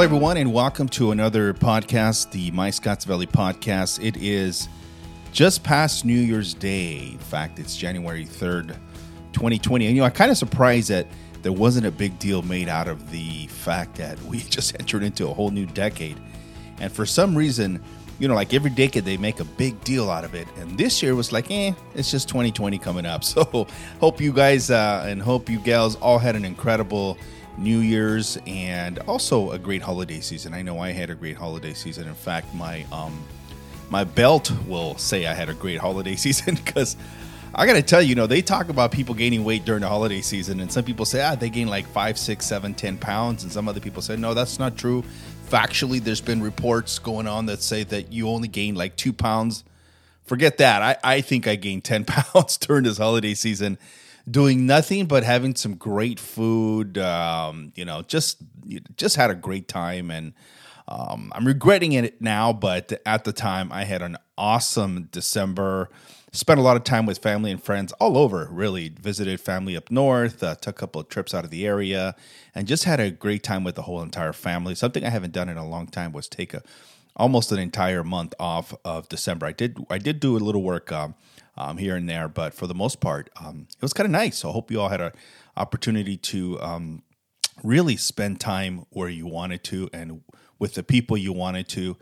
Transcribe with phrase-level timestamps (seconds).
[0.00, 4.02] Hello, everyone, and welcome to another podcast, the My Scotts Valley podcast.
[4.02, 4.66] It is
[5.30, 7.10] just past New Year's Day.
[7.12, 8.68] In fact, it's January 3rd,
[9.34, 9.84] 2020.
[9.84, 11.06] And, you know, I'm kind of surprised that
[11.42, 15.28] there wasn't a big deal made out of the fact that we just entered into
[15.28, 16.18] a whole new decade.
[16.78, 17.78] And for some reason,
[18.18, 20.48] you know, like every decade they make a big deal out of it.
[20.56, 23.22] And this year was like, eh, it's just 2020 coming up.
[23.30, 23.66] So
[24.00, 27.18] hope you guys uh, and hope you gals all had an incredible
[27.60, 30.54] New Year's and also a great holiday season.
[30.54, 32.08] I know I had a great holiday season.
[32.08, 33.22] In fact, my um,
[33.90, 36.96] my belt will say I had a great holiday season because
[37.54, 39.88] I got to tell you, you know, they talk about people gaining weight during the
[39.88, 43.42] holiday season, and some people say, ah, they gain like five, six, seven, ten pounds,
[43.42, 45.04] and some other people say, no, that's not true.
[45.48, 49.64] Factually, there's been reports going on that say that you only gain like two pounds.
[50.24, 50.80] Forget that.
[50.80, 53.76] I, I think I gained 10 pounds during this holiday season
[54.28, 56.98] doing nothing but having some great food.
[56.98, 58.38] Um, you know, just
[58.96, 60.32] just had a great time, and
[60.88, 62.52] um, I'm regretting it now.
[62.52, 65.90] But at the time, I had an awesome December.
[66.32, 68.48] Spent a lot of time with family and friends all over.
[68.50, 70.42] Really visited family up north.
[70.42, 72.14] Uh, took a couple of trips out of the area,
[72.54, 74.74] and just had a great time with the whole entire family.
[74.74, 76.62] Something I haven't done in a long time was take a
[77.16, 79.46] almost an entire month off of December.
[79.46, 80.92] I did I did do a little work.
[80.92, 81.14] Um,
[81.56, 82.28] um, here and there.
[82.28, 84.38] But for the most part, um, it was kind of nice.
[84.38, 85.12] So I hope you all had an
[85.56, 87.02] opportunity to um,
[87.62, 90.22] really spend time where you wanted to and
[90.58, 91.96] with the people you wanted to,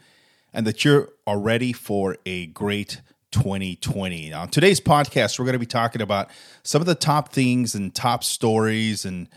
[0.53, 4.31] and that you're all ready for a great 2020.
[4.31, 6.31] Now, on today's podcast, we're going to be talking about
[6.63, 9.29] some of the top things and top stories and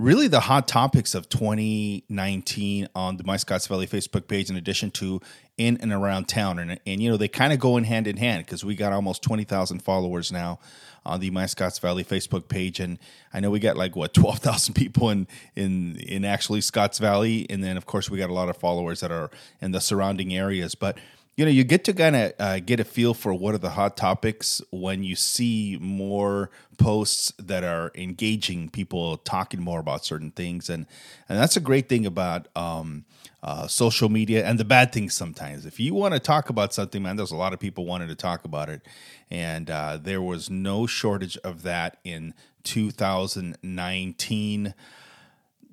[0.00, 4.90] really the hot topics of 2019 on the My Scotts Valley Facebook page, in addition
[4.92, 5.20] to
[5.58, 6.58] in and around town.
[6.58, 8.94] And, and you know, they kind of go in hand in hand because we got
[8.94, 10.58] almost 20,000 followers now
[11.04, 12.80] on the My Scotts Valley Facebook page.
[12.80, 12.98] And
[13.34, 17.46] I know we got like, what, 12,000 people in, in, in actually Scotts Valley.
[17.50, 19.30] And then, of course, we got a lot of followers that are
[19.60, 20.74] in the surrounding areas.
[20.74, 20.96] But
[21.40, 23.70] you know you get to kind of uh, get a feel for what are the
[23.70, 30.32] hot topics when you see more posts that are engaging people talking more about certain
[30.32, 30.68] things.
[30.68, 30.84] And
[31.30, 33.06] and that's a great thing about um,
[33.42, 35.64] uh, social media and the bad things sometimes.
[35.64, 38.14] If you want to talk about something man there's a lot of people wanting to
[38.14, 38.82] talk about it.
[39.30, 42.34] And uh, there was no shortage of that in
[42.64, 44.74] 2019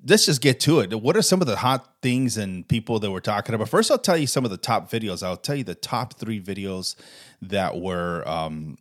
[0.06, 0.94] let's just get to it.
[0.94, 3.68] What are some of the hot things and people that we're talking about?
[3.68, 5.22] First, I'll tell you some of the top videos.
[5.22, 6.94] I'll tell you the top three videos
[7.42, 8.76] that were um,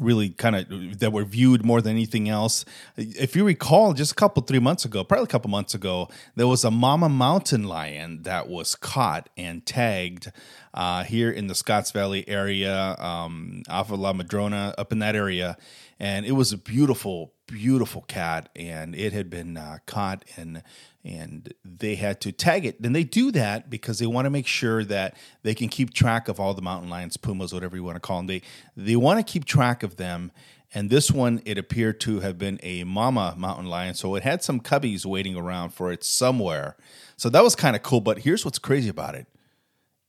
[0.00, 2.64] really kind of that were viewed more than anything else.
[2.96, 6.46] If you recall, just a couple three months ago, probably a couple months ago, there
[6.46, 10.32] was a mama mountain lion that was caught and tagged
[10.74, 15.16] uh, here in the Scotts Valley area, um, off of La Madrona, up in that
[15.16, 15.56] area,
[15.98, 20.62] and it was a beautiful, beautiful cat, and it had been uh, caught and
[21.06, 22.80] and they had to tag it.
[22.80, 26.26] And they do that because they want to make sure that they can keep track
[26.26, 28.26] of all the mountain lions, pumas, whatever you want to call them.
[28.26, 28.42] They
[28.76, 30.32] they want to keep track of them.
[30.74, 34.42] And this one, it appeared to have been a mama mountain lion, so it had
[34.42, 36.76] some cubbies waiting around for it somewhere.
[37.16, 38.00] So that was kind of cool.
[38.00, 39.28] But here's what's crazy about it: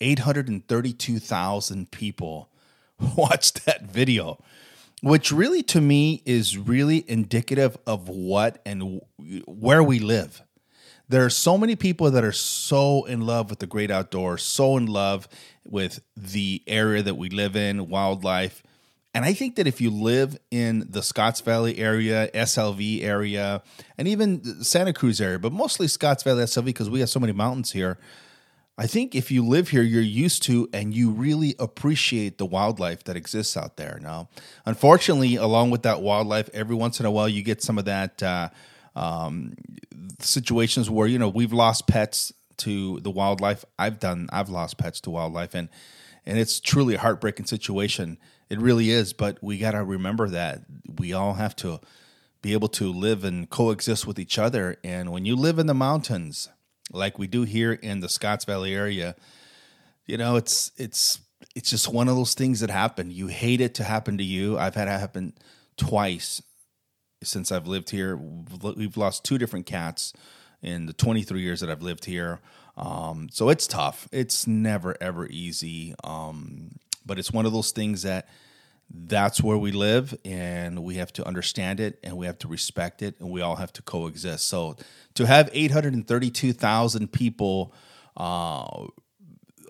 [0.02, 2.50] eight hundred and thirty-two thousand people
[3.16, 4.40] watched that video
[5.04, 9.00] which really to me is really indicative of what and
[9.46, 10.42] where we live.
[11.10, 14.76] There are so many people that are so in love with the great outdoors, so
[14.76, 15.30] in love
[15.66, 18.62] with the area that we live in, wildlife.
[19.14, 23.64] And I think that if you live in the Scotts Valley area, SLV area,
[23.98, 27.34] and even Santa Cruz area, but mostly Scotts Valley, SLV, because we have so many
[27.34, 27.98] mountains here,
[28.78, 33.06] I think if you live here, you're used to and you really appreciate the wildlife
[33.06, 33.98] that exists out there.
[34.04, 34.30] Now,
[34.68, 38.22] unfortunately, along with that wildlife, every once in a while you get some of that
[38.22, 38.50] uh,
[38.98, 39.54] um,
[40.20, 43.64] situations where you know we've lost pets to the wildlife.
[43.78, 44.28] I've done.
[44.32, 45.70] I've lost pets to wildlife, and
[46.26, 48.18] and it's truly a heartbreaking situation.
[48.50, 49.14] It really is.
[49.14, 50.62] But we got to remember that
[50.98, 51.80] we all have to
[52.42, 54.78] be able to live and coexist with each other.
[54.84, 56.50] And when you live in the mountains
[56.92, 59.16] like we do here in the Scotts Valley area,
[60.06, 61.20] you know, it's it's
[61.56, 63.12] it's just one of those things that happen.
[63.12, 64.58] You hate it to happen to you.
[64.58, 65.34] I've had it happen
[65.76, 66.42] twice
[67.24, 68.16] since I've lived here.
[68.18, 70.14] We've lost two different cats
[70.62, 72.40] in the 23 years that I've lived here.
[72.76, 74.08] Um, so it's tough.
[74.12, 75.96] It's never ever easy.
[76.04, 76.72] Um,
[77.06, 78.28] but it's one of those things that
[78.90, 83.02] that's where we live and we have to understand it and we have to respect
[83.02, 84.78] it and we all have to coexist so
[85.14, 87.74] to have 832000 people
[88.16, 88.86] uh,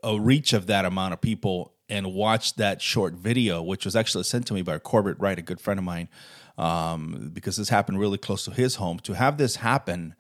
[0.04, 4.24] a reach of that amount of people and watch that short video which was actually
[4.24, 6.10] sent to me by corbett wright a good friend of mine
[6.58, 10.16] um, because this happened really close to his home to have this happen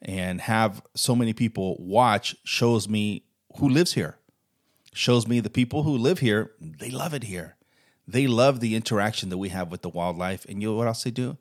[0.00, 3.24] and have so many people watch shows me
[3.58, 4.18] who lives here.
[4.92, 7.56] Shows me the people who live here, they love it here.
[8.08, 10.46] They love the interaction that we have with the wildlife.
[10.46, 11.36] And you know what else they do?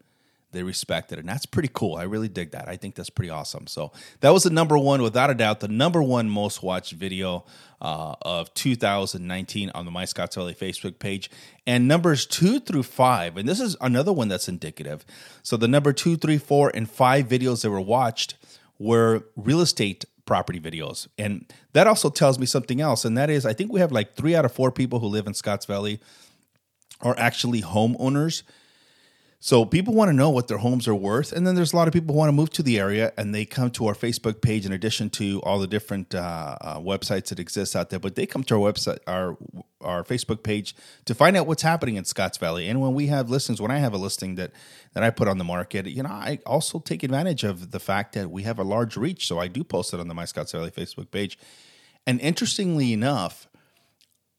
[0.55, 1.19] They respect it.
[1.19, 1.95] And that's pretty cool.
[1.95, 2.67] I really dig that.
[2.67, 3.67] I think that's pretty awesome.
[3.67, 3.91] So
[4.21, 7.45] that was the number one, without a doubt, the number one most watched video
[7.81, 11.29] uh, of 2019 on the My Scotts Valley Facebook page.
[11.67, 15.05] And numbers two through five, and this is another one that's indicative.
[15.43, 18.35] So the number two, three, four, and five videos that were watched
[18.79, 21.07] were real estate property videos.
[21.17, 23.05] And that also tells me something else.
[23.05, 25.27] And that is, I think we have like three out of four people who live
[25.27, 25.99] in Scotts Valley
[27.01, 28.43] are actually homeowners.
[29.45, 31.87] So people want to know what their homes are worth, and then there's a lot
[31.87, 34.41] of people who want to move to the area, and they come to our Facebook
[34.41, 37.99] page in addition to all the different uh, uh, websites that exist out there.
[37.99, 39.37] But they come to our website, our
[39.81, 40.75] our Facebook page,
[41.05, 42.67] to find out what's happening in Scotts Valley.
[42.67, 44.51] And when we have listings, when I have a listing that
[44.95, 48.13] that I put on the market, you know, I also take advantage of the fact
[48.13, 49.27] that we have a large reach.
[49.27, 51.37] So I do post it on the My Scotts Valley Facebook page.
[52.07, 53.47] And interestingly enough,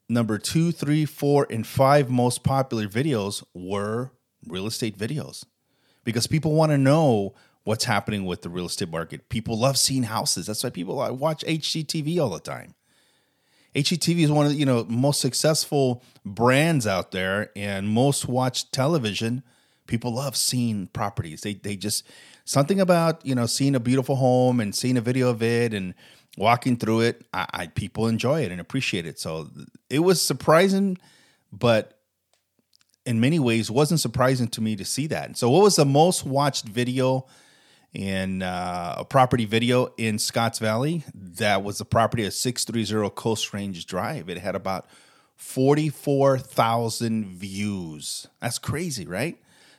[0.08, 4.10] number two, three, four, and five most popular videos were
[4.46, 5.44] real estate videos
[6.04, 7.34] because people want to know
[7.64, 9.28] what's happening with the real estate market.
[9.28, 10.46] People love seeing houses.
[10.46, 12.74] That's why people watch HGTV all the time.
[13.74, 18.72] HGTV is one of the you know most successful brands out there and most watched
[18.72, 19.42] television.
[19.86, 21.42] People love seeing properties.
[21.42, 22.04] They they just
[22.44, 25.94] something about you know seeing a beautiful home and seeing a video of it and
[26.38, 27.26] walking through it.
[27.34, 29.18] I, I people enjoy it and appreciate it.
[29.18, 29.50] So
[29.90, 30.96] it was surprising,
[31.52, 31.95] but
[33.06, 35.38] in many ways wasn't surprising to me to see that.
[35.38, 37.26] So, what was the most watched video
[37.94, 41.04] in uh, a property video in Scotts Valley?
[41.14, 44.28] That was the property at 630 Coast Range Drive.
[44.28, 44.86] It had about
[45.36, 48.26] 44,000 views.
[48.40, 49.38] That's crazy, right?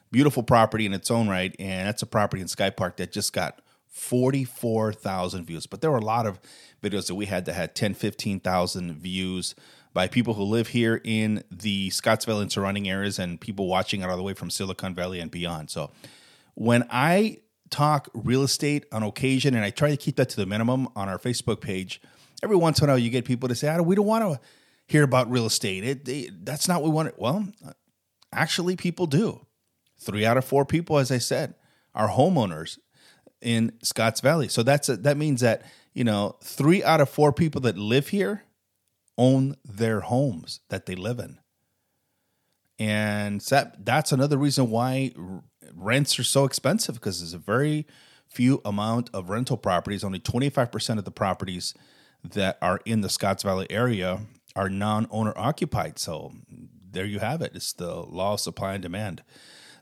[0.09, 1.53] Beautiful property in its own right.
[1.59, 3.59] And that's a property in Sky Park that just got
[3.89, 5.67] 44,000 views.
[5.67, 6.39] But there were a lot of
[6.81, 9.55] videos that we had that had 10, 15,000 views
[9.97, 14.01] by people who live here in the Scotts Valley and surrounding areas and people watching
[14.01, 15.71] it all the way from Silicon Valley and beyond.
[15.71, 15.89] So
[16.53, 17.39] when I
[17.71, 21.09] talk real estate on occasion, and I try to keep that to the minimum on
[21.09, 21.99] our Facebook page,
[22.43, 24.39] every once in a while you get people to say, oh, we don't want to
[24.85, 25.83] hear about real estate.
[26.07, 27.19] It, that's not what we want.
[27.19, 27.47] Well,
[28.31, 29.47] actually, people do.
[29.97, 31.55] Three out of four people, as I said,
[31.95, 32.77] are homeowners
[33.41, 34.47] in Scotts Valley.
[34.47, 35.63] So that's a, that means that
[35.95, 38.43] you know three out of four people that live here
[39.17, 41.39] own their homes that they live in.
[42.79, 45.13] And that, that's another reason why
[45.73, 47.87] rents are so expensive because there's a very
[48.27, 50.03] few amount of rental properties.
[50.03, 51.73] Only 25% of the properties
[52.23, 54.21] that are in the Scotts Valley area
[54.55, 55.97] are non owner occupied.
[55.99, 56.33] So
[56.91, 57.53] there you have it.
[57.55, 59.23] It's the law of supply and demand.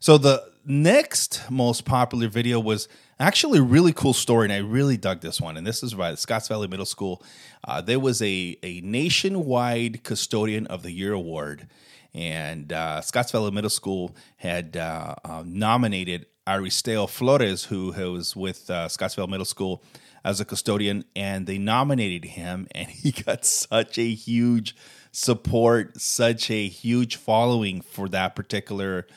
[0.06, 2.88] So the next most popular video was
[3.20, 5.58] actually a really cool story, and I really dug this one.
[5.58, 7.24] And this is by Scotts Valley Middle School.
[7.68, 11.68] Uh, there was a, a nationwide Custodian of the Year award,
[12.14, 18.36] and uh, Scotts Valley Middle School had uh, uh nominated Aristeo Flores, who, who was
[18.36, 19.82] with uh, Scotts Valley Middle School
[20.24, 24.76] as a custodian, and they nominated him, and he got such a huge
[25.12, 29.08] support, such a huge following for that particular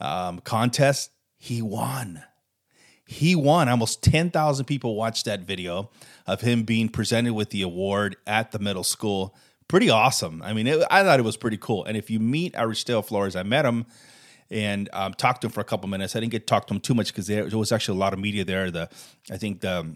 [0.00, 2.22] um, contest, he won.
[3.06, 3.68] He won.
[3.68, 5.90] Almost 10,000 people watched that video
[6.26, 9.34] of him being presented with the award at the middle school.
[9.68, 10.42] Pretty awesome.
[10.42, 11.84] I mean, it, I thought it was pretty cool.
[11.84, 13.86] And if you meet Aristeo Flores, I met him
[14.50, 16.14] and um, talked to him for a couple minutes.
[16.16, 18.12] I didn't get to talk to him too much because there, was actually a lot
[18.12, 18.70] of media there.
[18.70, 18.88] The
[19.30, 19.94] I think the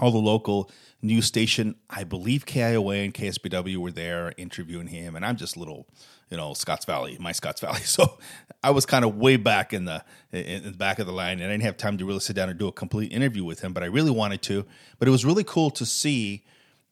[0.00, 0.70] all the local
[1.02, 5.86] news station, I believe KION and KSBW were there interviewing him, and I'm just little,
[6.30, 7.80] you know, Scotts Valley, my Scotts Valley.
[7.84, 8.18] So
[8.62, 10.02] I was kind of way back in the
[10.32, 12.48] in the back of the line, and I didn't have time to really sit down
[12.48, 14.64] and do a complete interview with him, but I really wanted to.
[14.98, 16.44] But it was really cool to see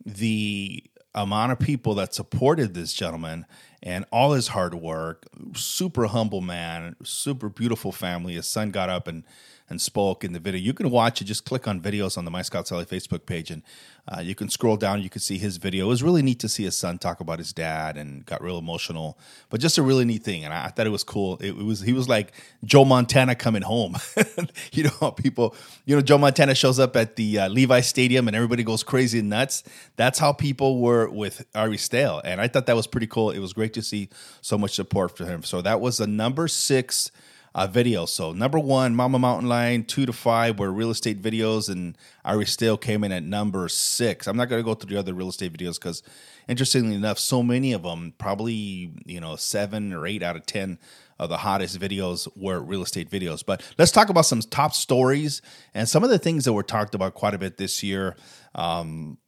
[0.05, 0.85] the
[1.15, 3.47] amount of people that supported this gentleman
[3.83, 5.27] and all his hard work.
[5.55, 8.35] Super humble man, super beautiful family.
[8.35, 9.25] His son got up and
[9.71, 10.61] and spoke in the video.
[10.61, 11.25] You can watch it.
[11.25, 13.63] Just click on videos on the My Scotts Valley Facebook page, and
[14.09, 15.03] uh, you can scroll down.
[15.03, 15.87] You can see his video.
[15.87, 18.59] It was really neat to see his son talk about his dad and got real
[18.59, 19.19] emotional.
[19.51, 21.37] But just a really neat thing, and I, thought it was cool.
[21.39, 22.33] It, it, was he was like
[22.65, 23.97] Joe Montana coming home.
[24.73, 25.55] you know, how people.
[25.85, 29.19] You know, Joe Montana shows up at the uh, Levi Stadium, and everybody goes crazy
[29.19, 29.65] and nuts.
[29.97, 33.31] That's how people were with Aristeo, and I thought that was pretty cool.
[33.31, 34.09] It was great to see
[34.41, 35.43] so much support for him.
[35.43, 37.11] So that was the number six
[37.59, 38.11] uh, videos.
[38.11, 42.81] So number one, Mama Mountain Lion, two to five were real estate videos, and Aristeo
[42.81, 44.29] came in at number six.
[44.29, 46.05] I'm not going to go through the other real estate videos because,
[46.47, 50.79] interestingly enough, so many of them, probably you know seven or eight out of ten
[51.19, 53.45] of the hottest videos were real estate videos.
[53.45, 55.43] But let's talk about some top stories
[55.75, 58.15] and some of the things that were talked about quite a bit this year.
[58.55, 59.19] Um,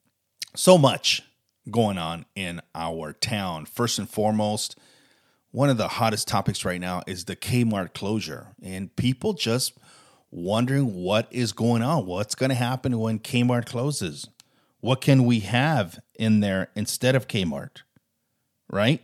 [0.55, 1.25] so much
[1.69, 3.67] going on in our town.
[3.67, 4.79] First and foremost,
[5.51, 9.77] one of the hottest topics right now is the Kmart closure, and people just
[10.31, 12.07] wondering what is going on.
[12.07, 14.29] What's going to happen when Kmart closes?
[14.81, 17.83] What can we have in there instead of Kmart?
[18.69, 19.03] Right?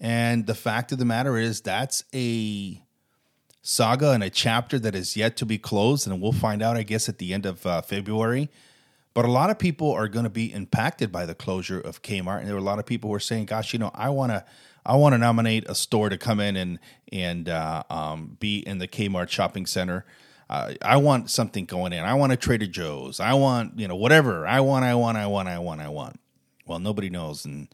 [0.00, 2.82] And the fact of the matter is, that's a
[3.62, 6.06] saga and a chapter that is yet to be closed.
[6.06, 8.50] And we'll find out, I guess, at the end of uh, February.
[9.14, 12.40] But a lot of people are going to be impacted by the closure of Kmart.
[12.40, 14.32] And there were a lot of people who are saying, gosh, you know, I want
[14.32, 14.44] to.
[14.86, 16.78] I want to nominate a store to come in and
[17.10, 20.04] and uh, um, be in the Kmart shopping center.
[20.50, 22.04] Uh, I want something going in.
[22.04, 23.18] I want a Trader Joe's.
[23.18, 24.46] I want you know whatever.
[24.46, 24.84] I want.
[24.84, 25.16] I want.
[25.16, 25.48] I want.
[25.48, 25.80] I want.
[25.80, 26.20] I want.
[26.66, 27.68] Well, nobody knows, and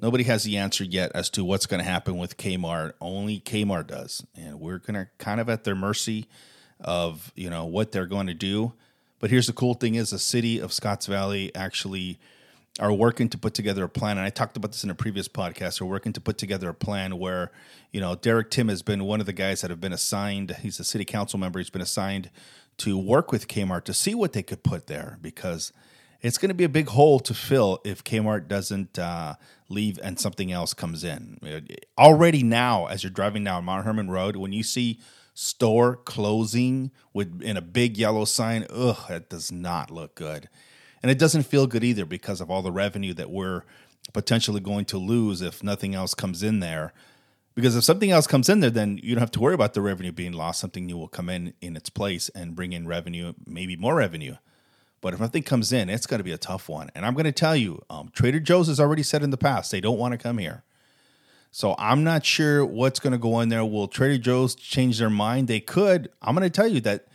[0.00, 2.92] nobody has the answer yet as to what's going to happen with Kmart.
[3.00, 6.28] Only Kmart does, and we're to kind of at their mercy
[6.80, 8.72] of you know what they're going to do.
[9.22, 12.18] But here's the cool thing: is the city of Scotts Valley actually
[12.80, 14.18] are working to put together a plan.
[14.18, 15.80] And I talked about this in a previous podcast.
[15.80, 17.52] We're working to put together a plan where,
[17.92, 20.56] you know, Derek Timm has been one of the guys that have been assigned.
[20.62, 21.60] He's a city council member.
[21.60, 22.30] He's been assigned
[22.78, 25.72] to work with Kmart to see what they could put there because
[26.20, 29.34] it's going to be a big hole to fill if Kmart doesn't uh,
[29.68, 31.38] leave and something else comes in.
[31.96, 34.98] Already now, as you're driving down Mount Hermon Road, when you see
[35.34, 40.48] store closing with in a big yellow sign, ugh, that does not look good,
[41.02, 43.62] and it doesn't feel good either because of all the revenue that we're
[44.12, 46.92] potentially going to lose if nothing else comes in there.
[47.54, 49.82] Because if something else comes in there, then you don't have to worry about the
[49.82, 50.60] revenue being lost.
[50.60, 54.36] Something new will come in in its place and bring in revenue, maybe more revenue.
[55.02, 56.90] But if nothing comes in, it's going to be a tough one.
[56.94, 59.70] And I'm going to tell you, um, Trader Joe's has already said in the past
[59.70, 60.62] they don't want to come here.
[61.52, 63.64] So I'm not sure what's going to go in there.
[63.64, 65.48] Will Trader Joe's change their mind?
[65.48, 66.10] They could.
[66.22, 67.06] I'm going to tell you that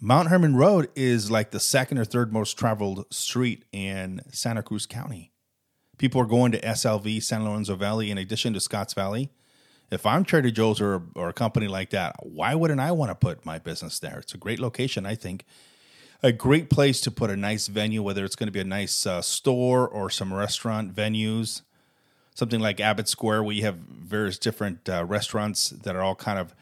[0.00, 4.86] Mount Hermon Road is like the second or third most traveled street in Santa Cruz
[4.86, 5.32] County.
[5.98, 9.30] People are going to SLV, San Lorenzo Valley, in addition to Scotts Valley.
[9.90, 13.14] If I'm Trader Joe's or, or a company like that, why wouldn't I want to
[13.14, 14.18] put my business there?
[14.18, 15.44] It's a great location, I think
[16.22, 19.06] a great place to put a nice venue, whether it's going to be a nice
[19.06, 21.62] uh, store or some restaurant venues.
[22.36, 26.38] Something like Abbott Square, where you have various different uh, restaurants that are all kind
[26.38, 26.54] of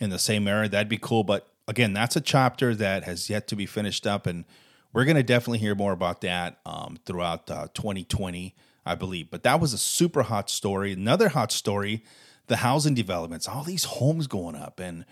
[0.00, 0.70] in the same area.
[0.70, 1.22] That'd be cool.
[1.22, 4.26] But again, that's a chapter that has yet to be finished up.
[4.26, 4.46] And
[4.92, 8.54] we're going to definitely hear more about that um, throughout uh, 2020,
[8.86, 9.30] I believe.
[9.30, 10.92] But that was a super hot story.
[10.92, 12.04] Another hot story
[12.46, 14.80] the housing developments, all these homes going up.
[14.80, 15.04] And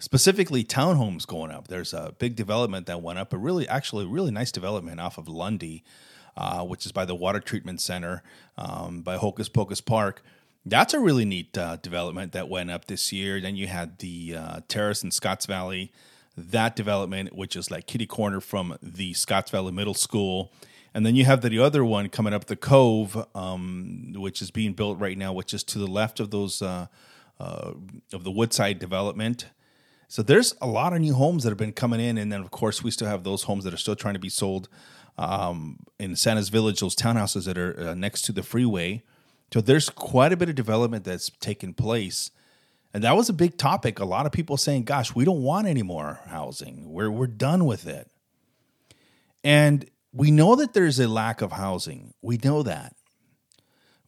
[0.00, 1.68] specifically townhomes going up.
[1.68, 5.28] There's a big development that went up, a really, actually, really nice development off of
[5.28, 5.84] Lundy,
[6.36, 8.22] uh, which is by the Water Treatment Center
[8.56, 10.22] um, by Hocus Pocus Park.
[10.66, 13.40] That's a really neat uh, development that went up this year.
[13.40, 15.90] Then you had the uh, terrace in Scotts Valley,
[16.36, 20.52] that development, which is like kitty corner from the Scotts Valley Middle School.
[20.92, 24.72] And then you have the other one coming up, the Cove, um, which is being
[24.72, 26.86] built right now, which is to the left of those uh,
[27.38, 27.72] uh,
[28.12, 29.46] of the Woodside development.
[30.08, 32.50] So there's a lot of new homes that have been coming in, and then of
[32.50, 34.68] course we still have those homes that are still trying to be sold
[35.18, 39.02] um, in Santa's Village, those townhouses that are uh, next to the freeway.
[39.52, 42.30] So there's quite a bit of development that's taken place,
[42.94, 43.98] and that was a big topic.
[43.98, 46.90] A lot of people saying, "Gosh, we don't want any more housing.
[46.90, 48.08] We're we're done with it."
[49.42, 52.14] And we know that there's a lack of housing.
[52.22, 52.94] We know that.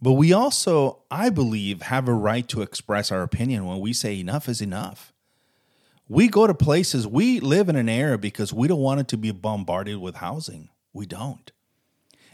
[0.00, 4.18] But we also, I believe, have a right to express our opinion when we say
[4.18, 5.12] enough is enough
[6.12, 9.16] we go to places, we live in an era because we don't want it to
[9.16, 10.68] be bombarded with housing.
[10.92, 11.50] We don't.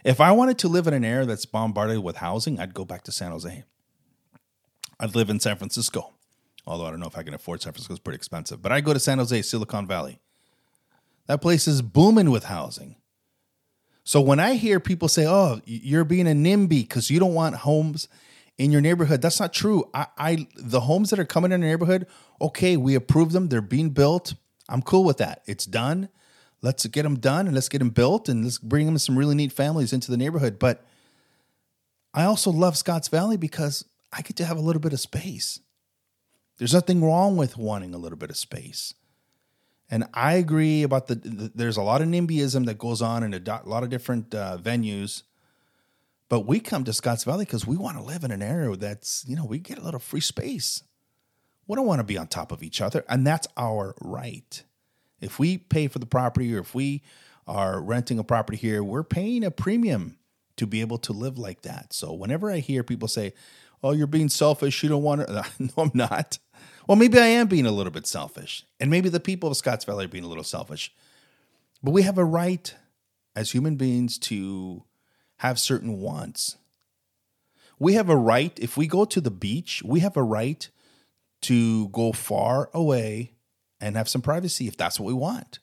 [0.04, 3.02] If I wanted to live in an area that's bombarded with housing, I'd go back
[3.04, 3.64] to San Jose.
[5.00, 6.12] I'd live in San Francisco,
[6.66, 8.62] although I don't know if I can afford San Francisco, it's pretty expensive.
[8.62, 10.20] But I go to San Jose, Silicon Valley.
[11.26, 12.96] That place is booming with housing.
[14.02, 17.56] So when I hear people say, oh, you're being a NIMBY because you don't want
[17.56, 18.08] homes
[18.58, 19.22] in your neighborhood.
[19.22, 19.88] That's not true.
[19.94, 22.06] I, I the homes that are coming in the neighborhood,
[22.40, 23.48] okay, we approve them.
[23.48, 24.34] They're being built.
[24.68, 25.42] I'm cool with that.
[25.46, 26.08] It's done.
[26.60, 29.34] Let's get them done and let's get them built and let's bring them some really
[29.34, 30.58] neat families into the neighborhood.
[30.58, 30.84] But
[32.12, 35.60] I also love Scotts Valley because I get to have a little bit of space.
[36.58, 38.94] There's nothing wrong with wanting a little bit of space.
[39.90, 43.32] And I agree about the, the there's a lot of NIMBYism that goes on in
[43.32, 45.22] a, do, lot of different uh, venues
[46.28, 49.24] but we come to Scotts Valley because we want to live in an area that's,
[49.26, 50.82] you know, we get a little free space.
[51.66, 54.62] We don't want to be on top of each other, and that's our right.
[55.20, 57.02] If we pay for the property or if we
[57.46, 60.18] are renting a property here, we're paying a premium
[60.56, 61.92] to be able to live like that.
[61.92, 63.32] So whenever I hear people say,
[63.82, 64.82] "Oh, you're being selfish.
[64.82, 66.38] You don't want to," no, I'm not.
[66.86, 69.84] Well, maybe I am being a little bit selfish, and maybe the people of Scotts
[69.84, 70.92] Valley are being a little selfish.
[71.82, 72.74] But we have a right
[73.36, 74.84] as human beings to
[75.38, 76.56] have certain wants.
[77.78, 80.68] We have a right, if we go to the beach, we have a right
[81.42, 83.34] to go far away
[83.80, 85.58] and have some privacy if that's what we want.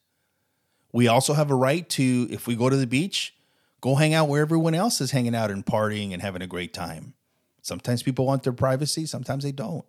[0.91, 3.35] We also have a right to, if we go to the beach,
[3.81, 6.73] go hang out where everyone else is hanging out and partying and having a great
[6.73, 7.13] time.
[7.61, 9.85] Sometimes people want their privacy, sometimes they don't.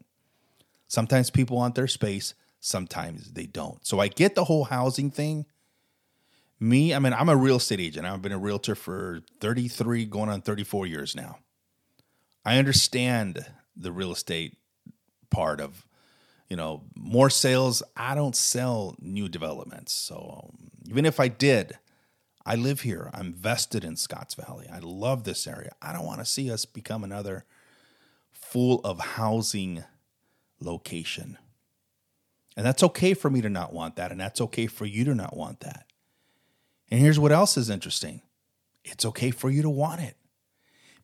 [0.88, 3.86] Sometimes people want their space, sometimes they don't.
[3.86, 5.46] So I get the whole housing thing.
[6.58, 8.06] Me, I mean, I'm a real estate agent.
[8.06, 11.38] I've been a realtor for 33, going on 34 years now.
[12.44, 13.44] I understand
[13.76, 14.56] the real estate
[15.30, 15.86] part of,
[16.48, 17.82] you know, more sales.
[17.96, 19.92] I don't sell new developments.
[19.92, 21.78] So um, even if I did,
[22.44, 23.10] I live here.
[23.12, 24.66] I'm vested in Scotts Valley.
[24.72, 25.72] I love this area.
[25.82, 27.44] I don't want to see us become another
[28.30, 29.82] full of housing
[30.60, 31.38] location.
[32.56, 34.12] And that's okay for me to not want that.
[34.12, 35.86] And that's okay for you to not want that.
[36.90, 38.22] And here's what else is interesting
[38.84, 40.16] it's okay for you to want it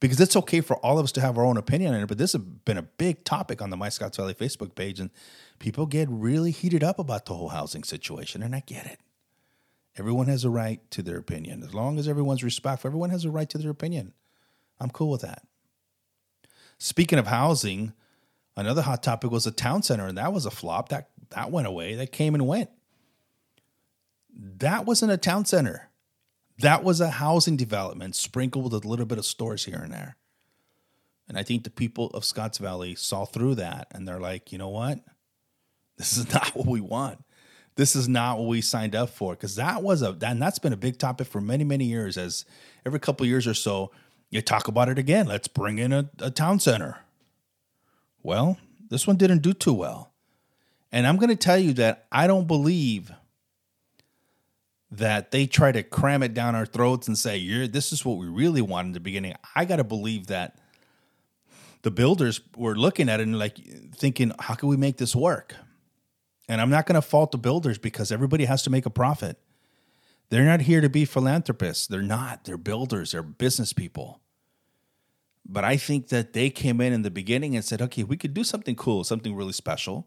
[0.02, 2.06] because it's okay for all of us to have our own opinion on it.
[2.08, 5.10] But this has been a big topic on the My Scotts Valley Facebook page, and
[5.60, 8.98] people get really heated up about the whole housing situation, and I get it.
[9.96, 11.62] Everyone has a right to their opinion.
[11.62, 14.12] As long as everyone's respectful, everyone has a right to their opinion.
[14.80, 15.46] I'm cool with that.
[16.78, 17.92] Speaking of housing,
[18.56, 20.88] another hot topic was a town center, and that was a flop.
[20.88, 21.94] That that went away.
[21.94, 22.70] That came and went.
[24.34, 25.91] That wasn't a town center.
[26.58, 30.16] That was a housing development sprinkled with a little bit of stores here and there.
[31.28, 34.58] And I think the people of Scotts Valley saw through that and they're like, you
[34.58, 35.00] know what?
[35.96, 37.24] This is not what we want.
[37.74, 39.34] This is not what we signed up for.
[39.34, 42.18] Because that was a and that's been a big topic for many, many years.
[42.18, 42.44] As
[42.84, 43.90] every couple years or so,
[44.30, 45.26] you talk about it again.
[45.26, 46.98] Let's bring in a, a town center.
[48.22, 48.58] Well,
[48.90, 50.12] this one didn't do too well.
[50.90, 53.12] And I'm going to tell you that I don't believe
[54.92, 58.18] that they try to cram it down our throats and say, "You're this is what
[58.18, 60.58] we really want in the beginning." I got to believe that
[61.80, 63.56] the builders were looking at it and like
[63.94, 65.56] thinking, "How can we make this work?"
[66.46, 69.38] And I'm not going to fault the builders because everybody has to make a profit.
[70.28, 71.86] They're not here to be philanthropists.
[71.86, 72.44] They're not.
[72.44, 73.12] They're builders.
[73.12, 74.20] They're business people.
[75.46, 78.34] But I think that they came in in the beginning and said, "Okay, we could
[78.34, 80.06] do something cool, something really special."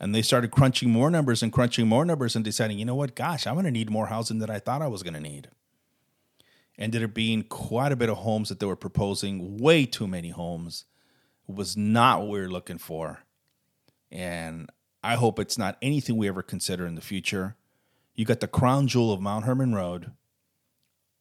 [0.00, 3.14] And they started crunching more numbers and crunching more numbers and deciding, you know what,
[3.14, 5.48] gosh, I'm going to need more housing than I thought I was going to need.
[6.76, 10.30] Ended up being quite a bit of homes that they were proposing, way too many
[10.30, 10.86] homes.
[11.48, 13.20] It was not what we were looking for.
[14.10, 14.70] And
[15.04, 17.56] I hope it's not anything we ever consider in the future.
[18.14, 20.12] You got the crown jewel of Mount Hermon Road,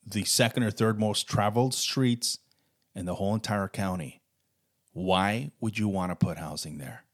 [0.06, 2.40] the second or third most traveled streets
[2.96, 4.22] in the whole entire county.
[4.94, 7.06] Why would you want to put housing there?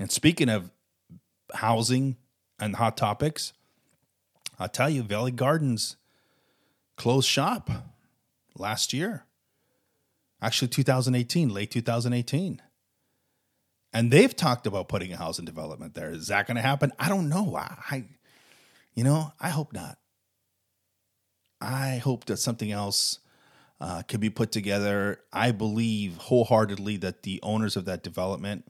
[0.00, 0.70] And speaking of
[1.52, 2.16] housing
[2.58, 3.52] and hot topics,
[4.58, 5.96] I'll tell you, Valley Gardens
[6.96, 7.70] closed shop
[8.56, 9.26] last year.
[10.40, 12.62] Actually, 2018, late 2018.
[13.92, 16.10] And they've talked about putting a housing development there.
[16.10, 16.92] Is that going to happen?
[16.98, 17.54] I don't know.
[17.54, 18.04] I, I,
[18.94, 19.98] you know, I hope not.
[21.60, 23.18] I hope that something else
[23.82, 25.20] uh, can be put together.
[25.30, 28.64] I believe wholeheartedly that the owners of that development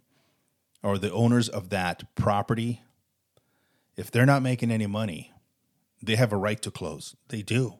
[0.82, 2.82] or the owners of that property,
[3.96, 5.32] if they're not making any money,
[6.02, 7.16] they have a right to close.
[7.28, 7.74] They do.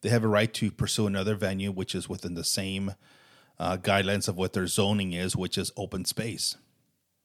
[0.00, 2.94] They have a right to pursue another venue, which is within the same
[3.58, 6.56] uh, guidelines of what their zoning is, which is open space.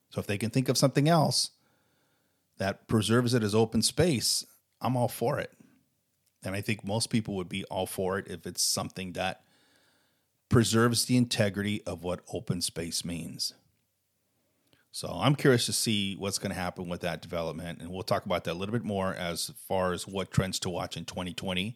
[0.09, 1.51] So if they can think of something else
[2.57, 4.45] that preserves it as open space,
[4.81, 5.51] I'm all for it.
[6.43, 9.43] And I think most people would be all for it if it's something that
[10.49, 13.53] preserves the integrity of what open space means.
[14.95, 18.27] So I'm curious to see what's going to happen with that development, and we'll talk
[18.27, 21.75] about that a little bit more as far as what trends to watch in 2020.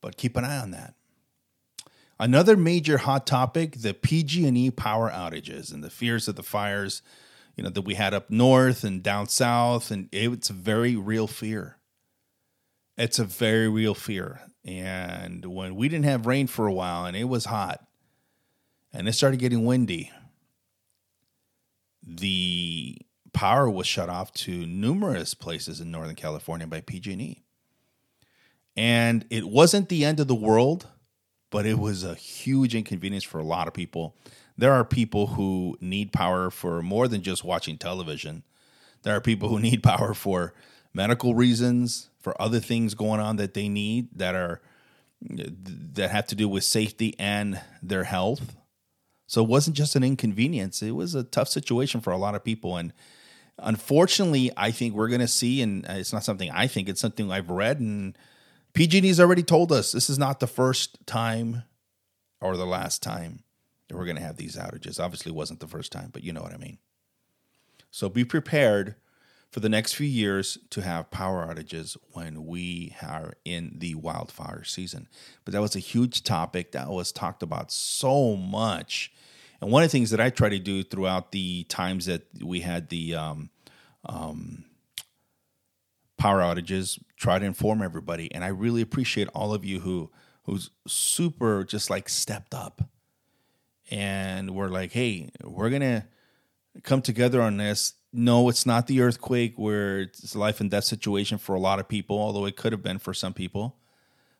[0.00, 0.94] But keep an eye on that.
[2.20, 7.02] Another major hot topic: the PG&E power outages and the fears of the fires,
[7.56, 11.26] you know, that we had up north and down south, and it's a very real
[11.26, 11.78] fear.
[12.96, 14.40] It's a very real fear.
[14.64, 17.84] And when we didn't have rain for a while, and it was hot,
[18.92, 20.12] and it started getting windy
[22.06, 22.98] the
[23.32, 27.42] power was shut off to numerous places in Northern California by PG&E.
[28.76, 30.88] And it wasn't the end of the world,
[31.50, 34.16] but it was a huge inconvenience for a lot of people.
[34.56, 38.42] There are people who need power for more than just watching television.
[39.02, 40.54] There are people who need power for
[40.92, 44.60] medical reasons, for other things going on that they need that are
[45.20, 48.56] that have to do with safety and their health.
[49.34, 52.44] So it wasn't just an inconvenience; it was a tough situation for a lot of
[52.44, 52.76] people.
[52.76, 52.92] And
[53.58, 57.00] unfortunately, I think we're going to see, and uh, it's not something I think; it's
[57.00, 58.16] something I've read, and
[58.74, 61.64] PG&E's already told us this is not the first time
[62.40, 63.42] or the last time
[63.88, 65.02] that we're going to have these outages.
[65.02, 66.78] Obviously, it wasn't the first time, but you know what I mean.
[67.90, 68.94] So be prepared
[69.50, 74.62] for the next few years to have power outages when we are in the wildfire
[74.62, 75.08] season.
[75.44, 79.12] But that was a huge topic that was talked about so much.
[79.64, 82.60] And one of the things that I try to do throughout the times that we
[82.60, 83.48] had the um,
[84.04, 84.66] um,
[86.18, 88.30] power outages, try to inform everybody.
[88.34, 90.10] And I really appreciate all of you who
[90.42, 92.82] who's super just like stepped up
[93.90, 96.08] and we're like, hey, we're gonna
[96.82, 100.84] come together on this no, it's not the earthquake where it's a life and death
[100.84, 103.78] situation for a lot of people, although it could have been for some people.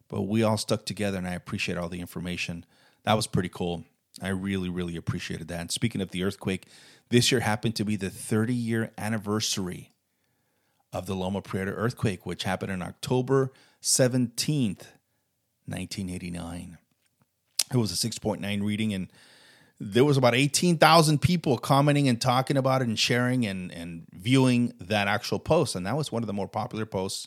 [0.08, 2.66] But we all stuck together, and I appreciate all the information.
[3.04, 3.84] That was pretty cool.
[4.22, 5.60] I really, really appreciated that.
[5.60, 6.68] And speaking of the earthquake,
[7.10, 9.92] this year happened to be the 30 year anniversary
[10.92, 14.86] of the Loma Prieta earthquake, which happened on October 17th,
[15.66, 16.78] 1989.
[17.72, 19.10] It was a 6.9 reading, and
[19.80, 24.72] there was about 18,000 people commenting and talking about it and sharing and, and viewing
[24.80, 25.74] that actual post.
[25.74, 27.26] And that was one of the more popular posts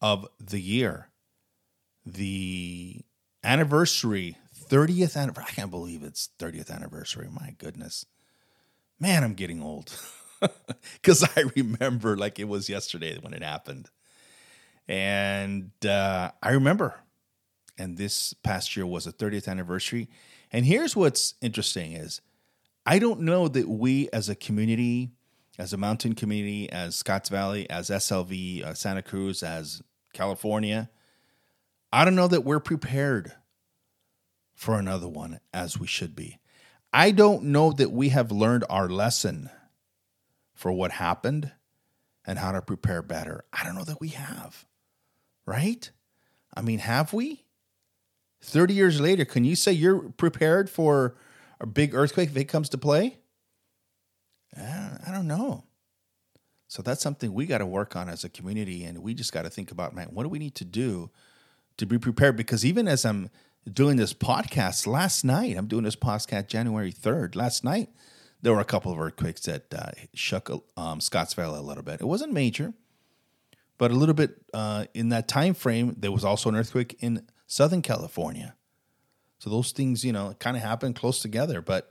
[0.00, 1.08] of the year.
[2.04, 3.04] The
[3.44, 4.36] anniversary,
[4.68, 5.44] 30th anniversary.
[5.48, 7.28] I can't believe it's 30th anniversary.
[7.30, 8.06] My goodness.
[9.00, 9.94] Man, I'm getting old.
[10.92, 13.90] Because I remember like it was yesterday when it happened.
[14.86, 16.94] And uh, I remember.
[17.76, 20.08] And this past year was the 30th anniversary
[20.50, 22.20] and here's what's interesting is
[22.86, 25.10] I don't know that we as a community,
[25.58, 29.82] as a mountain community, as Scotts Valley, as SLV, uh, Santa Cruz, as
[30.14, 30.88] California,
[31.92, 33.32] I don't know that we're prepared
[34.58, 36.40] for another one as we should be.
[36.92, 39.50] I don't know that we have learned our lesson
[40.52, 41.52] for what happened
[42.26, 43.44] and how to prepare better.
[43.52, 44.66] I don't know that we have,
[45.46, 45.88] right?
[46.56, 47.44] I mean, have we?
[48.42, 51.14] 30 years later, can you say you're prepared for
[51.60, 53.18] a big earthquake if it comes to play?
[54.56, 55.62] Eh, I don't know.
[56.66, 58.82] So that's something we got to work on as a community.
[58.82, 61.10] And we just got to think about, man, what do we need to do
[61.76, 62.36] to be prepared?
[62.36, 63.30] Because even as I'm
[63.70, 67.36] doing this podcast last night, I'm doing this podcast January 3rd.
[67.36, 67.90] Last night,
[68.42, 72.00] there were a couple of earthquakes that uh, shook um, Scotts Valley a little bit.
[72.00, 72.72] It wasn't major,
[73.76, 75.96] but a little bit uh, in that time frame.
[75.98, 78.54] There was also an earthquake in Southern California.
[79.38, 81.60] So those things, you know, kind of happen close together.
[81.60, 81.90] But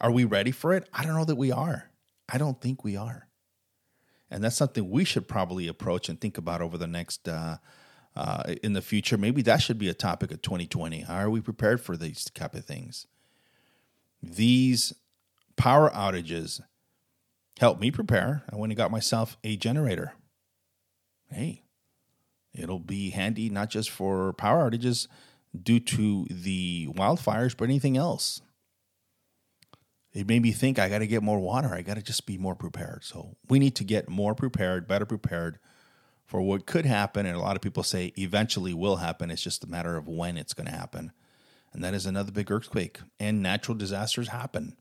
[0.00, 0.88] are we ready for it?
[0.92, 1.90] I don't know that we are.
[2.28, 3.26] I don't think we are.
[4.30, 7.56] And that's something we should probably approach and think about over the next, uh,
[8.16, 9.16] uh, in the future.
[9.16, 11.02] Maybe that should be a topic of 2020.
[11.02, 13.06] How are we prepared for these type of things?
[14.22, 14.92] These
[15.56, 16.60] power outages
[17.58, 18.42] helped me prepare.
[18.50, 20.12] I went and got myself a generator.
[21.30, 21.62] Hey,
[22.52, 25.06] It'll be handy not just for power outages
[25.60, 28.40] due to the wildfires, but anything else.
[30.12, 31.72] It made me think I got to get more water.
[31.72, 33.04] I got to just be more prepared.
[33.04, 35.58] So we need to get more prepared, better prepared
[36.30, 37.26] for what could happen.
[37.26, 39.32] And a lot of people say eventually will happen.
[39.32, 41.10] It's just a matter of when it's going to happen.
[41.72, 43.00] And that is another big earthquake.
[43.18, 44.76] And natural disasters happen,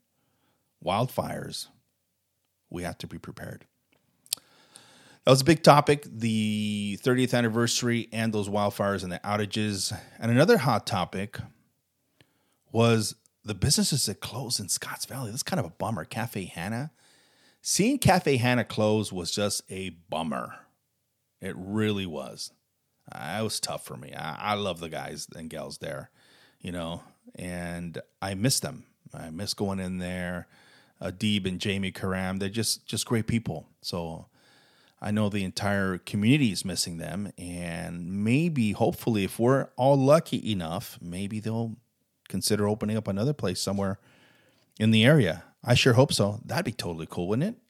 [0.85, 1.67] wildfires.
[2.69, 3.65] We have to be prepared.
[5.25, 9.91] That was a big topic the 30th anniversary and those wildfires and the outages.
[10.19, 11.39] And another hot topic
[12.71, 15.31] was the businesses that closed in Scotts Valley.
[15.31, 16.05] That's kind of a bummer.
[16.05, 16.91] Cafe Hannah.
[17.63, 20.53] Seeing Cafe Hannah close was just a bummer.
[21.41, 22.51] It really was.
[23.11, 24.13] Uh, it was tough for me.
[24.13, 26.11] I, I love the guys and gals there,
[26.59, 27.03] you know,
[27.35, 28.85] and I miss them.
[29.13, 30.47] I miss going in there.
[31.01, 33.67] Adib and Jamie Karam, they're just just great people.
[33.81, 34.25] So
[35.01, 40.51] I know the entire community is missing them, and maybe, hopefully, if we're all lucky
[40.51, 41.77] enough, maybe they'll
[42.27, 43.97] consider opening up another place somewhere
[44.77, 45.43] in the area.
[45.63, 46.41] I sure hope so.
[46.45, 47.61] That'd be totally cool, wouldn't it?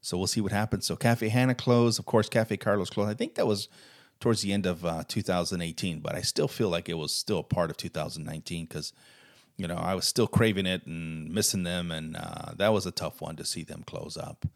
[0.00, 0.86] So we'll see what happens.
[0.86, 2.28] So Cafe Hannah closed, of course.
[2.28, 3.10] Cafe Carlos closed.
[3.10, 3.68] I think that was
[4.18, 7.42] towards the end of uh, 2018, but I still feel like it was still a
[7.42, 8.92] part of 2019 because
[9.56, 12.90] you know I was still craving it and missing them, and uh, that was a
[12.90, 14.46] tough one to see them close up.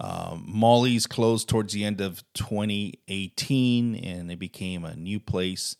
[0.00, 5.76] Um, Molly's closed towards the end of 2018, and it became a new place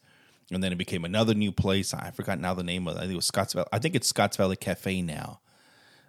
[0.51, 1.93] and then it became another new place.
[1.93, 2.97] I forgot now the name of.
[2.97, 2.99] it.
[2.99, 3.69] I think it was Scotts Valley.
[3.73, 5.41] I think it's Scotts Valley Cafe now.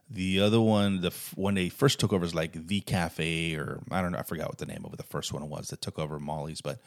[0.10, 4.02] The other one, the when they first took over, is like the Cafe, or I
[4.02, 4.18] don't know.
[4.18, 4.98] I forgot what the name of.
[4.98, 6.80] The first one was that took over Molly's, but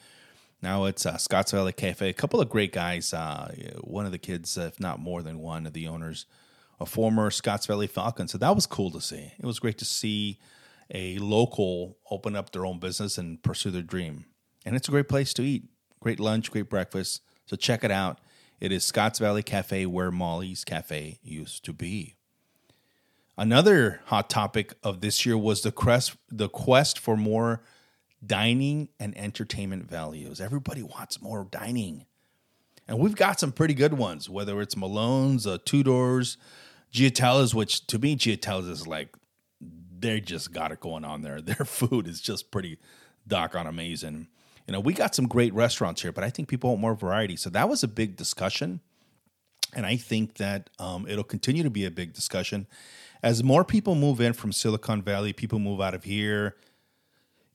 [0.60, 2.08] now it's uh, Scotts Valley Cafe.
[2.08, 3.12] A couple of great guys.
[3.14, 6.26] Uh, one of the kids, if not more than one of the owners,
[6.80, 8.26] a former Scotts Valley Falcon.
[8.26, 9.32] So that was cool to see.
[9.38, 10.40] It was great to see
[10.92, 14.24] a local open up their own business and pursue their dream.
[14.64, 15.64] And it's a great place to eat.
[16.00, 17.22] Great lunch, great breakfast.
[17.46, 18.20] So check it out.
[18.60, 22.16] It is Scotts Valley Cafe, where Molly's Cafe used to be.
[23.42, 27.60] Another hot topic of this year was the quest, the quest for more
[28.24, 30.40] dining and entertainment values.
[30.40, 32.06] Everybody wants more dining.
[32.86, 36.36] And we've got some pretty good ones, whether it's Malone's, uh, Tudor's,
[36.94, 39.08] Giatella's, which to me, Giatella's is like,
[39.98, 41.40] they just got it going on there.
[41.40, 42.78] Their food is just pretty
[43.26, 44.28] doggone amazing.
[44.68, 47.34] You know, we got some great restaurants here, but I think people want more variety.
[47.34, 48.78] So that was a big discussion.
[49.74, 52.68] And I think that um, it'll continue to be a big discussion
[53.22, 56.56] as more people move in from Silicon Valley, people move out of here.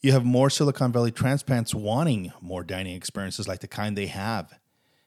[0.01, 4.60] You have more Silicon Valley transplants wanting more dining experiences like the kind they have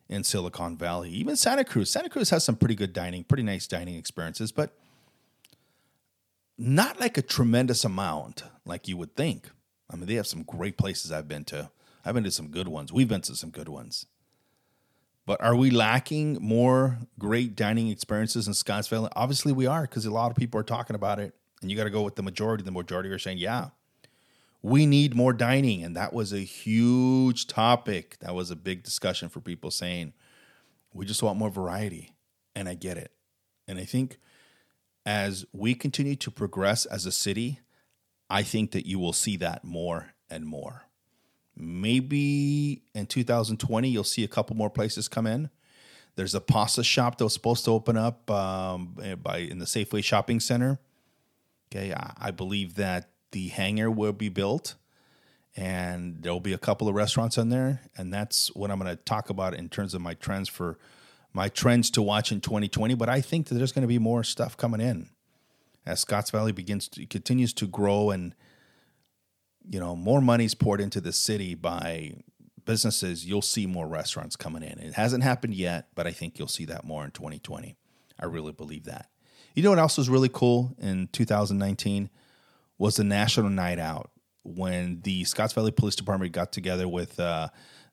[0.09, 1.11] in Silicon Valley.
[1.11, 1.91] Even Santa Cruz.
[1.91, 4.77] Santa Cruz has some pretty good dining, pretty nice dining experiences, but
[6.59, 9.49] not like a tremendous amount like you would think.
[9.89, 11.71] I mean, they have some great places I've been to.
[12.05, 12.93] I've been to some good ones.
[12.93, 14.07] We've been to some good ones.
[15.31, 19.11] But are we lacking more great dining experiences in Scotts Valley?
[19.15, 21.37] Obviously, we are because a lot of people are talking about it.
[21.63, 22.65] And you got to go with the majority.
[22.65, 23.69] The majority are saying, yeah,
[24.61, 25.85] we need more dining.
[25.85, 28.19] And that was a huge topic.
[28.19, 30.15] That was a big discussion for people saying,
[30.93, 32.17] we just want more variety.
[32.57, 33.13] And I get it.
[33.69, 34.19] And I think
[35.07, 37.61] as we continue to progress as a city,
[38.29, 40.87] I think that you will see that more and more.
[41.61, 45.51] Maybe in 2020, you'll see a couple more places come in.
[46.17, 49.65] There's a pasta shop that was supposed to open up um, eh, by in the
[49.65, 50.79] Safeway Shopping Center.
[51.73, 54.75] Okay, I, I believe that the hangar will be built,
[55.57, 59.03] and there'll be a couple of restaurants in there, and that's what I'm going to
[59.03, 60.79] talk about in terms of my trends for
[61.33, 62.95] my trends to watch in 2020.
[62.95, 65.11] But I think that there's going to be more stuff coming in
[65.87, 68.35] as Scotts Valley begins to continues to grow and
[69.69, 72.15] you know, more money's poured into the city by
[72.65, 74.79] businesses, you'll see more restaurants coming in.
[74.79, 77.77] It hasn't happened yet, but I think you'll see that more in 2020.
[78.19, 79.09] I really believe that.
[79.55, 82.11] You know what else was really cool in 2019
[82.79, 84.11] was the National Night Out
[84.43, 87.49] when the Scotts Valley Police Department got together with uh,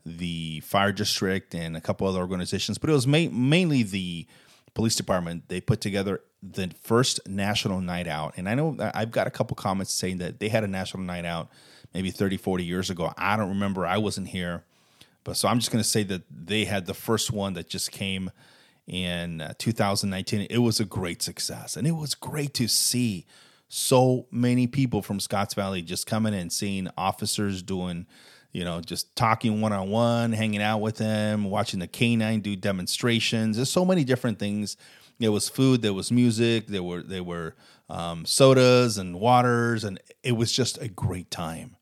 [0.06, 4.28] the fire district and a couple other organizations, but it was ma- mainly the
[4.74, 5.50] police department.
[5.50, 6.22] They put together
[6.54, 8.34] the first national night out.
[8.38, 11.26] And I know I've got a couple comments saying that they had a national night
[11.26, 11.50] out
[11.94, 13.14] maybe 30, 40 years ago.
[13.18, 13.86] I don't remember.
[13.86, 14.64] I wasn't here.
[15.24, 17.92] But so I'm just going to say that they had the first one that just
[17.92, 18.32] came
[18.88, 20.48] in uh, 2019.
[20.50, 21.76] It was a great success.
[21.76, 23.26] And it was great to see
[23.68, 28.06] so many people from Scotts Valley just coming in, seeing officers doing,
[28.54, 32.56] you know, just talking one on one, hanging out with them, watching the canine do
[32.56, 33.58] demonstrations.
[33.58, 34.78] There's so many different things
[35.20, 37.56] there was food, there was music, there were there were
[37.90, 41.76] um, sodas and waters, and it was just a great time.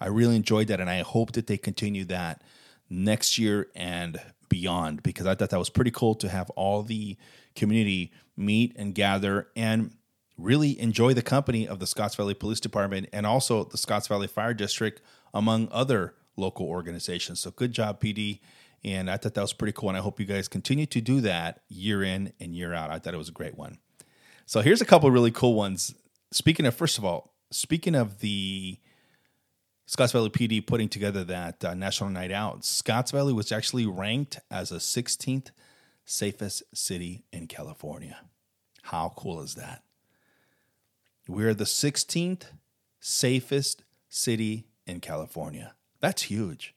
[0.00, 2.42] I really enjoyed that, and I hope that they continue that
[2.90, 7.16] next year and beyond because I thought that was pretty cool to have all the
[7.54, 9.94] community meet and gather and
[10.36, 14.26] really enjoy the company of the Scotts Valley Police Department and also the Scotts Valley
[14.26, 15.00] Fire District,
[15.32, 17.40] among other local organizations.
[17.40, 18.40] So, good job, PD.
[18.84, 19.90] And I thought that was pretty cool.
[19.90, 22.90] And I hope you guys continue to do that year in and year out.
[22.90, 23.78] I thought it was a great one.
[24.46, 25.94] So here's a couple really cool ones.
[26.32, 28.78] Speaking of, first of all, speaking of the
[29.86, 34.38] Scotts Valley PD putting together that uh, National Night Out, Scotts Valley was actually ranked
[34.50, 35.50] as a 16th
[36.04, 38.18] safest city in California.
[38.82, 39.82] How cool is that?
[41.28, 42.44] We're the 16th
[43.00, 45.74] safest city in California.
[46.00, 46.74] That's huge.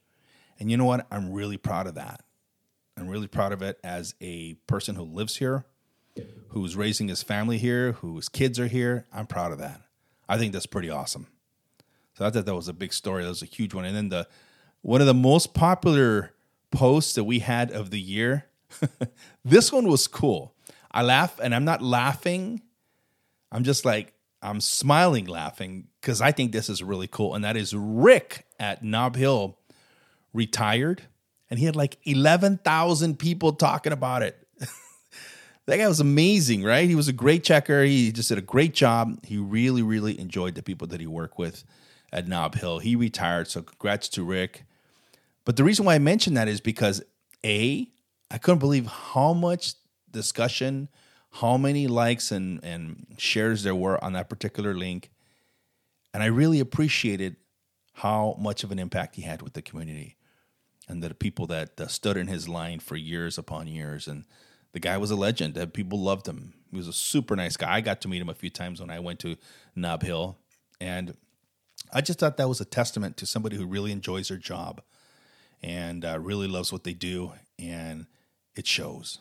[0.60, 1.06] And you know what?
[1.12, 2.22] I'm really proud of that.
[2.98, 5.66] I'm really proud of it as a person who lives here,
[6.50, 9.06] who's raising his family here, whose kids are here.
[9.14, 9.82] I'm proud of that.
[10.30, 11.28] I think that's pretty awesome.
[12.14, 13.24] So I thought that was a big story.
[13.24, 13.84] That was a huge one.
[13.86, 14.28] And then the
[14.82, 16.32] one of the most popular
[16.72, 18.46] posts that we had of the year.
[19.46, 20.54] this one was cool.
[20.92, 22.62] I laugh, and I'm not laughing.
[23.52, 27.34] I'm just like I'm smiling, laughing because I think this is really cool.
[27.34, 29.58] And that is Rick at Nob Hill
[30.36, 31.02] retired,
[31.50, 34.38] and he had like 11,000 people talking about it.
[35.66, 36.88] that guy was amazing, right?
[36.88, 37.84] He was a great checker.
[37.84, 39.26] He just did a great job.
[39.26, 41.64] He really, really enjoyed the people that he worked with
[42.12, 42.80] at Nob Hill.
[42.80, 44.66] He retired, so congrats to Rick.
[45.46, 47.02] But the reason why I mentioned that is because
[47.46, 47.88] A,
[48.30, 49.76] I couldn't believe how much
[50.12, 50.90] discussion,
[51.32, 55.12] how many likes and, and shares there were on that particular link.
[56.14, 57.36] And I really appreciated
[57.94, 60.18] how much of an impact he had with the community
[60.88, 64.08] and the people that uh, stood in his line for years upon years.
[64.08, 64.26] And
[64.74, 65.74] the guy was a legend.
[65.74, 66.54] People loved him.
[66.72, 67.74] He was a super nice guy.
[67.74, 69.38] I got to meet him a few times when I went to
[69.76, 70.38] Nob Hill.
[70.80, 71.16] And
[71.94, 74.82] I just thought that was a testament to somebody who really enjoys their job
[75.64, 77.32] and uh, really loves what they do.
[77.58, 78.06] And
[78.56, 79.20] it shows.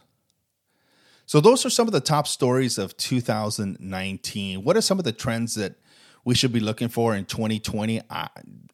[1.26, 4.62] So, those are some of the top stories of 2019.
[4.62, 5.76] What are some of the trends that
[6.24, 8.02] we should be looking for in 2020?
[8.10, 8.28] I,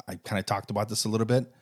[0.08, 1.52] I kind of talked about this a little bit.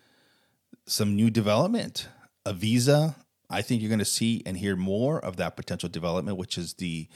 [0.88, 2.08] Some new development.
[2.46, 3.14] Aviza,
[3.50, 6.74] I think you're going to see and hear more of that potential development, which is
[6.74, 7.08] the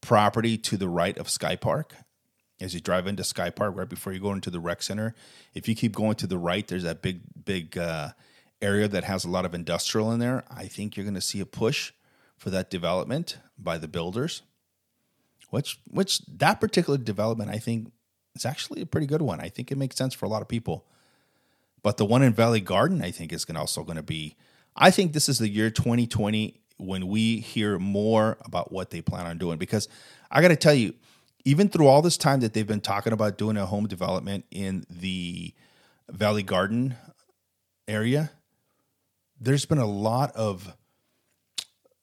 [0.00, 1.94] property to the right of Sky Park.
[2.60, 5.14] As you drive into Sky Park, right before you go into the rec center,
[5.54, 8.08] if you keep going to the right, there's that big, big uh,
[8.60, 10.42] area that has a lot of industrial in there.
[10.50, 11.92] I think you're going to see a push
[12.36, 14.42] for that development by the builders.
[15.50, 17.92] Which, which that particular development, I think,
[18.34, 19.38] is actually a pretty good one.
[19.38, 20.84] I think it makes sense for a lot of people.
[21.82, 24.36] But the one in Valley Garden, I think, is going also going to be.
[24.76, 29.26] I think this is the year 2020 when we hear more about what they plan
[29.26, 29.58] on doing.
[29.58, 29.88] Because
[30.30, 30.94] I got to tell you,
[31.44, 34.84] even through all this time that they've been talking about doing a home development in
[34.90, 35.54] the
[36.08, 36.96] Valley Garden
[37.88, 38.30] area,
[39.40, 40.76] there's been a lot of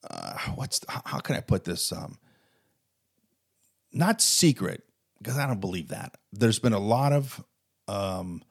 [0.10, 1.92] uh, what's how can I put this?
[1.92, 2.18] Um,
[3.92, 4.84] not secret
[5.18, 6.16] because I don't believe that.
[6.32, 7.44] There's been a lot of
[7.88, 8.44] um,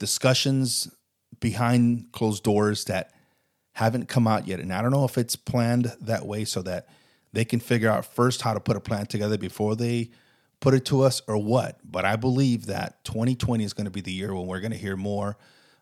[0.00, 0.92] discussions
[1.38, 3.12] behind closed doors that
[3.74, 6.88] haven't come out yet, and I don't know if it's planned that way so that
[7.32, 10.10] they can figure out first how to put a plan together before they
[10.58, 11.78] put it to us or what.
[11.84, 14.76] But I believe that 2020 is going to be the year when we're going to
[14.76, 15.36] hear more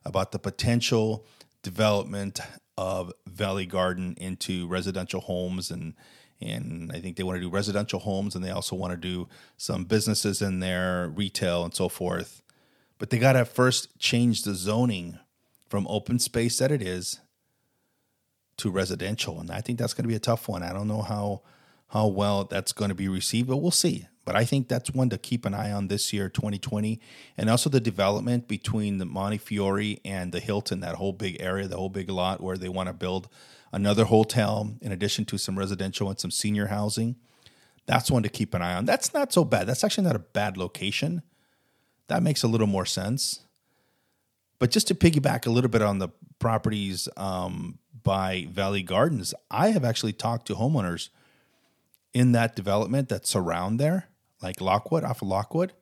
[0.04, 1.26] about the potential
[1.62, 2.40] development
[2.76, 5.94] of Valley Garden into residential homes and
[6.40, 9.28] and I think they want to do residential homes and they also want to do
[9.57, 12.42] some businesses in there, retail and so forth.
[12.98, 15.18] But they got to first change the zoning
[15.68, 17.20] from open space that it is
[18.56, 20.64] to residential and I think that's going to be a tough one.
[20.64, 21.42] I don't know how
[21.88, 24.06] how well that's going to be received, but we'll see.
[24.24, 27.00] But I think that's one to keep an eye on this year, 2020,
[27.38, 31.78] and also the development between the Montefiore and the Hilton, that whole big area, the
[31.78, 33.30] whole big lot where they want to build
[33.72, 37.16] another hotel in addition to some residential and some senior housing.
[37.87, 38.84] That's one to keep an eye on.
[38.84, 39.66] That's not so bad.
[39.66, 41.22] That's actually not a bad location.
[42.08, 43.40] That makes a little more sense.
[44.58, 49.68] But just to piggyback a little bit on the properties um, by Valley Gardens, I
[49.70, 51.10] have actually talked to homeowners
[52.12, 54.08] in that development that surround there
[54.42, 55.72] like Lockwood, off of Lockwood,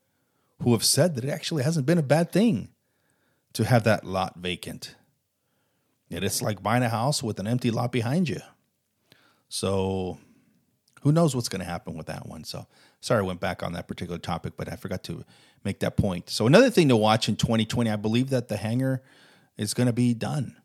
[0.62, 2.70] who have said that it actually hasn't been a bad thing
[3.52, 4.94] to have that lot vacant.
[6.10, 8.40] And It is like buying a house with an empty lot behind you.
[9.48, 10.18] So
[11.02, 12.44] who knows what's going to happen with that one.
[12.44, 12.66] So
[13.00, 15.24] sorry I went back on that particular topic, but I forgot to
[15.66, 16.30] make that point.
[16.30, 19.02] So another thing to watch in 2020, I believe that the hangar
[19.58, 20.56] is going to be done.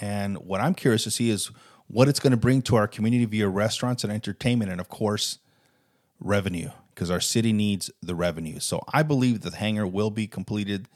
[0.00, 1.50] And what I'm curious to see is
[1.88, 5.38] what it's going to bring to our community via restaurants and entertainment, and of course,
[6.20, 8.58] revenue because our city needs the revenue.
[8.58, 10.88] So I believe the hangar will be completed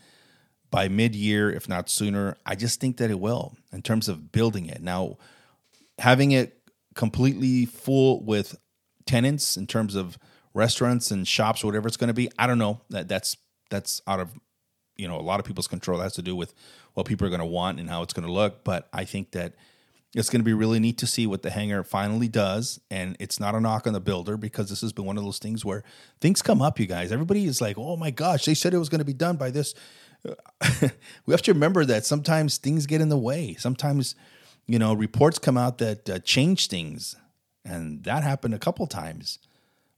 [0.70, 2.37] by mid year, if not sooner.
[2.44, 4.83] I just think that it will in terms of building it.
[4.83, 5.18] Now,
[5.98, 6.59] having it
[6.94, 8.57] completely full with
[9.07, 10.18] tenants in terms of
[10.54, 12.80] restaurants and shops, whatever it's going to be, I don't know.
[12.90, 13.36] That that's
[13.70, 14.30] that's out of
[14.96, 15.98] you know a lot of people's control.
[15.98, 16.54] That has to do with
[16.94, 18.64] what people are going to want and how it's going to look.
[18.64, 19.54] But I think that
[20.14, 22.80] it's going to be really neat to see what the hangar finally does.
[22.90, 25.38] And it's not a knock on the builder because this has been one of those
[25.38, 25.82] things where
[26.20, 27.10] things come up, you guys.
[27.12, 29.50] Everybody is like, oh my gosh, they said it was going to be done by
[29.50, 29.74] this.
[31.26, 33.54] we have to remember that sometimes things get in the way.
[33.58, 34.14] Sometimes,
[34.66, 37.16] you know, reports come out that uh, change things.
[37.64, 39.38] And that happened a couple times.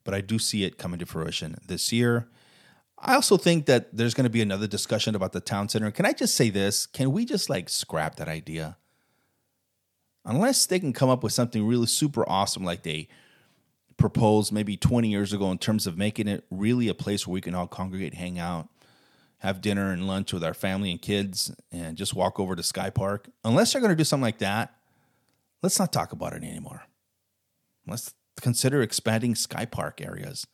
[0.05, 2.29] But I do see it coming to fruition this year.
[2.99, 5.91] I also think that there's going to be another discussion about the town center.
[5.91, 6.87] Can I just say this?
[6.87, 8.77] Can we just like scrap that idea?
[10.25, 13.09] unless they can come up with something really super awesome like they
[13.97, 17.41] proposed maybe 20 years ago in terms of making it really a place where we
[17.41, 18.69] can all congregate, hang out,
[19.39, 22.91] have dinner and lunch with our family and kids, and just walk over to Sky
[22.91, 23.29] Park.
[23.45, 24.75] Unless they're going to do something like that,
[25.63, 26.83] let's not talk about it anymore.
[27.87, 30.47] Let's consider expanding Sky Park areas.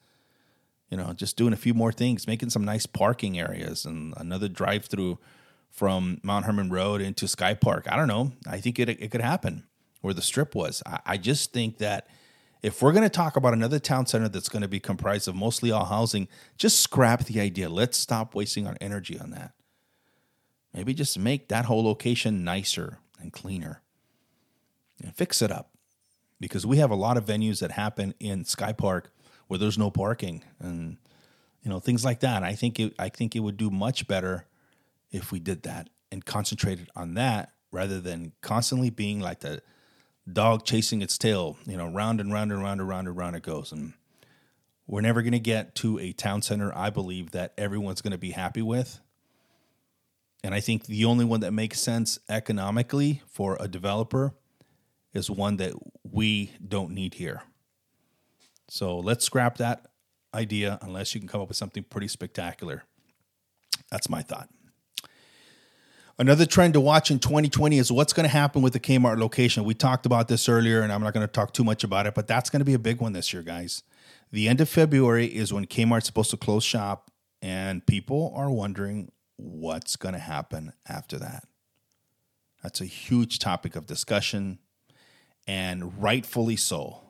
[0.90, 4.48] You know, just doing a few more things, making some nice parking areas and another
[4.48, 5.18] drive through
[5.70, 7.86] from Mount Hermon Road into Sky Park.
[7.88, 8.32] I don't know.
[8.48, 9.64] I think it, it could happen
[10.00, 10.82] where the strip was.
[10.84, 12.08] I, I just think that
[12.62, 15.34] if we're going to talk about another town center that's going to be comprised of
[15.34, 16.28] mostly all housing,
[16.58, 17.68] just scrap the idea.
[17.68, 19.52] Let's stop wasting our energy on that.
[20.74, 23.82] Maybe just make that whole location nicer and cleaner.
[25.02, 25.70] and fix it up
[26.40, 29.12] because we have a lot of venues that happen in Sky Park
[29.46, 30.96] where there's no parking and
[31.62, 32.42] you know things like that.
[32.42, 34.46] I think it, I think it would do much better
[35.12, 39.62] if we did that and concentrated on that rather than constantly being like the
[40.32, 41.56] dog chasing its tail.
[41.66, 43.92] You know, round and round and round and round and round it goes and
[44.90, 48.18] we're never going to get to a town center, I believe, that everyone's going to
[48.18, 48.98] be happy with.
[50.42, 54.34] And I think the only one that makes sense economically for a developer
[55.12, 57.42] is one that we don't need here.
[58.68, 59.86] So let's scrap that
[60.32, 62.84] idea unless you can come up with something pretty spectacular.
[63.90, 64.48] That's my thought.
[66.18, 69.64] Another trend to watch in 2020 is what's going to happen with the Kmart location.
[69.64, 72.14] We talked about this earlier, and I'm not going to talk too much about it,
[72.14, 73.82] but that's going to be a big one this year, guys.
[74.30, 79.10] The end of February is when Kmart's supposed to close shop, and people are wondering
[79.36, 81.44] what's going to happen after that.
[82.62, 84.58] That's a huge topic of discussion,
[85.46, 87.00] and rightfully so.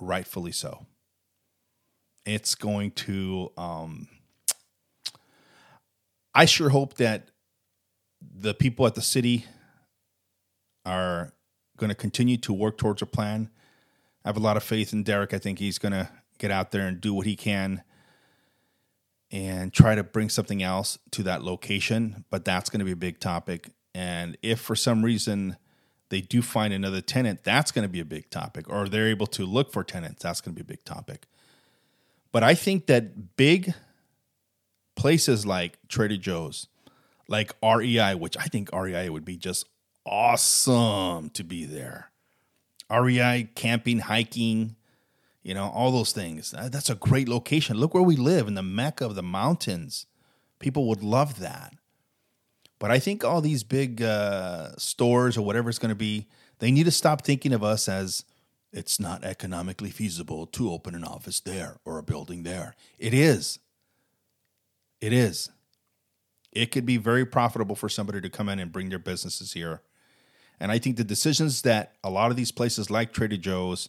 [0.00, 0.86] Rightfully so.
[2.24, 3.52] It's going to.
[3.56, 4.08] Um,
[6.34, 7.28] I sure hope that
[8.20, 9.44] the people at the city
[10.86, 11.32] are
[11.76, 13.50] going to continue to work towards a plan
[14.24, 15.34] I have a lot of faith in Derek.
[15.34, 16.08] I think he's going to
[16.38, 17.82] get out there and do what he can
[19.30, 22.24] and try to bring something else to that location.
[22.30, 23.70] But that's going to be a big topic.
[23.94, 25.56] And if for some reason
[26.12, 28.68] they do find another tenant, that's going to be a big topic.
[28.68, 31.26] Or they're able to look for tenants, that's going to be a big topic.
[32.32, 33.72] But I think that big
[34.94, 36.66] places like Trader Joe's,
[37.28, 39.64] like REI, which I think REI would be just
[40.04, 42.10] awesome to be there.
[42.90, 44.76] REI camping, hiking,
[45.42, 46.50] you know, all those things.
[46.50, 47.78] That's a great location.
[47.78, 50.04] Look where we live in the mecca of the mountains.
[50.58, 51.72] People would love that.
[52.82, 56.26] But I think all these big uh, stores or whatever it's going to be,
[56.58, 58.24] they need to stop thinking of us as
[58.72, 62.74] it's not economically feasible to open an office there or a building there.
[62.98, 63.60] It is.
[65.00, 65.50] It is.
[66.50, 69.82] It could be very profitable for somebody to come in and bring their businesses here
[70.62, 73.88] and I think the decisions that a lot of these places like Trader Joe's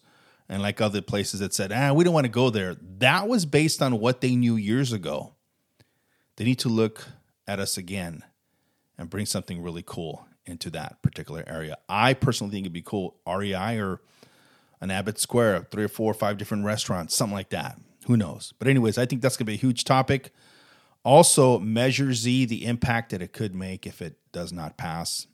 [0.49, 3.45] and like other places that said, ah, we don't want to go there, that was
[3.45, 5.35] based on what they knew years ago.
[6.35, 7.05] They need to look
[7.47, 8.23] at us again
[8.97, 11.77] and bring something really cool into that particular area.
[11.87, 14.01] I personally think it'd be cool, REI or
[14.81, 17.79] an Abbott Square, three or four or five different restaurants, something like that.
[18.07, 18.53] Who knows?
[18.59, 20.33] But, anyways, I think that's to be a huge topic.
[21.03, 25.27] Also, Measure Z, the impact that it could make if it does not pass.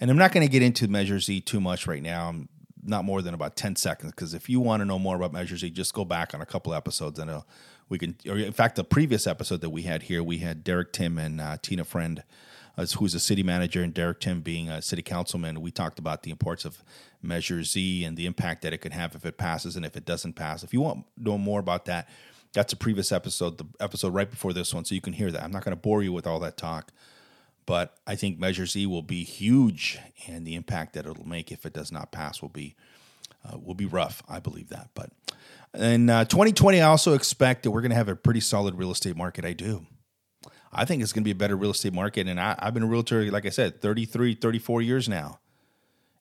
[0.00, 2.28] And I'm not going to get into Measure Z too much right now.
[2.28, 2.48] I'm
[2.82, 5.56] not more than about 10 seconds because if you want to know more about Measure
[5.56, 7.30] Z, just go back on a couple episodes and
[7.88, 10.92] we can, or in fact, the previous episode that we had here, we had Derek
[10.92, 12.22] Timm and uh, Tina Friend,
[12.98, 15.60] who's a city manager, and Derek Timm being a city councilman.
[15.60, 16.82] We talked about the importance of
[17.22, 20.04] Measure Z and the impact that it could have if it passes and if it
[20.04, 20.62] doesn't pass.
[20.62, 22.08] If you want to know more about that,
[22.52, 25.42] that's a previous episode, the episode right before this one, so you can hear that.
[25.42, 26.92] I'm not going to bore you with all that talk.
[27.66, 31.66] But I think Measure Z will be huge, and the impact that it'll make if
[31.66, 32.76] it does not pass will be
[33.44, 34.22] uh, will be rough.
[34.28, 34.90] I believe that.
[34.94, 35.10] But
[35.76, 38.90] in uh, 2020, I also expect that we're going to have a pretty solid real
[38.90, 39.44] estate market.
[39.44, 39.86] I do.
[40.72, 42.26] I think it's going to be a better real estate market.
[42.26, 45.40] And I, I've been a realtor, like I said, 33, 34 years now.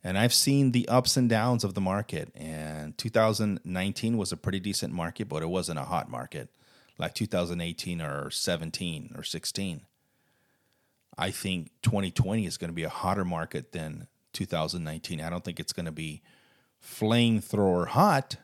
[0.03, 2.31] And I've seen the ups and downs of the market.
[2.35, 6.49] And 2019 was a pretty decent market, but it wasn't a hot market
[6.97, 9.81] like 2018 or 17 or 16.
[11.17, 15.21] I think 2020 is going to be a hotter market than 2019.
[15.21, 16.21] I don't think it's going to be
[16.83, 18.37] flamethrower hot,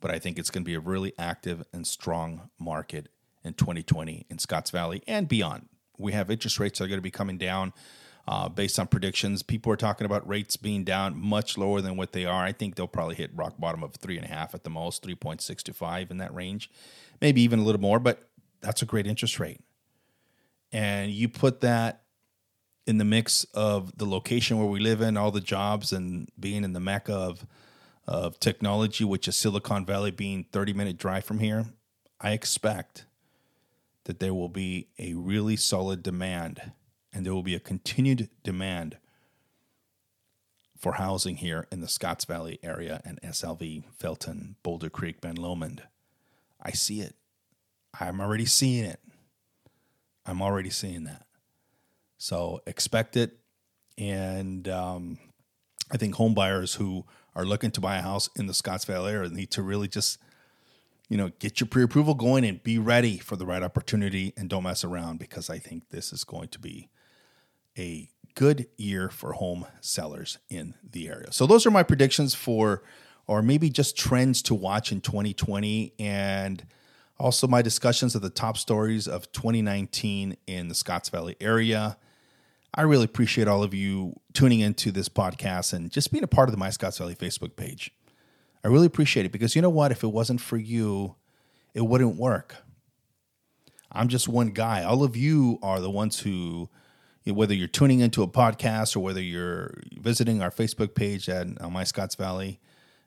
[0.00, 3.08] but I think it's going to be a really active and strong market
[3.44, 5.68] in 2020 in Scotts Valley and beyond.
[5.98, 7.72] We have interest rates that are going to be coming down
[8.28, 9.42] uh, based on predictions.
[9.42, 12.44] People are talking about rates being down much lower than what they are.
[12.44, 15.06] I think they'll probably hit rock bottom of three and a half at the most,
[15.06, 16.70] 3.6 to five in that range,
[17.20, 18.28] maybe even a little more, but
[18.60, 19.60] that's a great interest rate
[20.72, 22.02] and you put that
[22.86, 26.64] in the mix of the location where we live in, all the jobs, and being
[26.64, 27.46] in the mecca of
[28.06, 31.66] of technology, which is Silicon Valley being 30 minute drive from here,
[32.20, 33.04] I expect
[34.04, 36.72] that there will be a really solid demand
[37.12, 38.98] and there will be a continued demand
[40.78, 45.82] for housing here in the Scotts Valley area and SLV, Felton, Boulder Creek, Ben Lomond.
[46.62, 47.14] I see it.
[47.98, 49.00] I'm already seeing it.
[50.26, 51.26] I'm already seeing that.
[52.18, 53.38] So expect it.
[53.96, 55.18] And um,
[55.90, 57.06] I think home buyers who
[57.36, 60.18] are looking to buy a house in the Scottsdale area need to really just,
[61.08, 64.62] you know, get your pre-approval going and be ready for the right opportunity and don't
[64.62, 66.88] mess around because I think this is going to be
[67.78, 71.30] a good year for home sellers in the area.
[71.30, 72.82] So those are my predictions for,
[73.26, 76.66] or maybe just trends to watch in 2020, and
[77.18, 81.98] also my discussions of the top stories of 2019 in the Scotts Valley area.
[82.76, 86.48] I really appreciate all of you tuning into this podcast and just being a part
[86.48, 87.90] of the My Scotts Valley Facebook page.
[88.62, 89.92] I really appreciate it because you know what?
[89.92, 91.16] If it wasn't for you,
[91.72, 92.56] it wouldn't work.
[93.90, 94.82] I'm just one guy.
[94.82, 96.68] All of you are the ones who,
[97.24, 101.70] whether you're tuning into a podcast or whether you're visiting our Facebook page at uh,
[101.70, 102.60] My Scotts Valley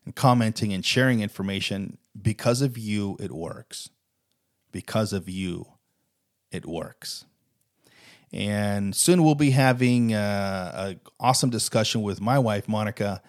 [0.03, 3.89] and commenting and sharing information, because of you, it works.
[4.71, 5.67] Because of you,
[6.51, 7.25] it works.
[8.31, 13.21] And soon we'll be having uh, an awesome discussion with my wife, Monica,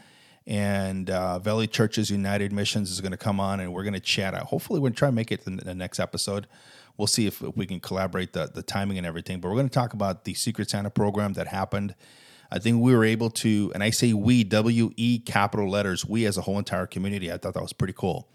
[0.47, 4.01] and uh, Valley Churches United Missions is going to come on and we're going to
[4.01, 4.35] chat.
[4.35, 6.47] Hopefully, we're going to try and make it in the next episode.
[6.97, 9.41] We'll see if, if we can collaborate the, the timing and everything.
[9.41, 11.95] But we're going to talk about the Secret Santa program that happened.
[12.51, 16.27] I think we were able to, and I say we, W E capital letters, we
[16.27, 17.33] as a whole entire community.
[17.33, 18.29] I thought that was pretty cool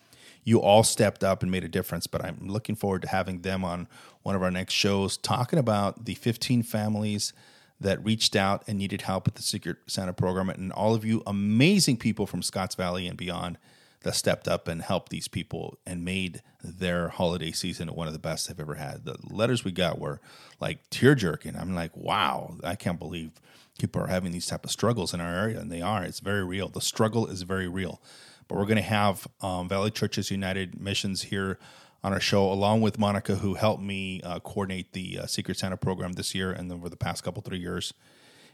[0.46, 2.08] you all stepped up and made a difference.
[2.08, 3.89] But I'm looking forward to having them on
[4.24, 7.34] one of our next shows talking about the 15 families
[7.82, 11.22] that reached out and needed help with the Secret Santa program, and all of you
[11.28, 13.58] amazing people from Scotts Valley and beyond
[14.04, 18.20] that stepped up and helped these people and made their holiday season one of the
[18.20, 19.04] best they've ever had.
[19.04, 20.22] The letters we got were
[20.60, 21.56] like tear jerking.
[21.56, 23.32] I'm like, wow, I can't believe
[23.80, 26.04] people are having these type of struggles in our area, and they are.
[26.04, 26.70] It's very real.
[26.70, 28.00] The struggle is very real.
[28.48, 31.58] But we're going to have um, Valley Churches United Missions here
[32.04, 35.78] on our show, along with Monica, who helped me uh, coordinate the uh, Secret Santa
[35.78, 37.93] program this year and over the past couple three years.